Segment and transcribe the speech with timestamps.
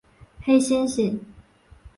[0.41, 1.19] 黑猩猩。